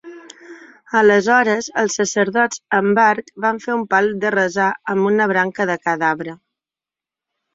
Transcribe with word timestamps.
Aleshores 0.99 1.67
els 1.81 1.97
sacerdots 1.99 2.61
amb 2.79 3.01
arc 3.03 3.29
van 3.45 3.61
fer 3.67 3.75
un 3.81 3.85
pal 3.91 4.09
de 4.23 4.33
resar 4.39 4.69
amb 4.95 5.09
una 5.13 5.27
branca 5.33 5.67
de 5.71 5.75
cada 5.89 6.09
arbre. 6.15 6.33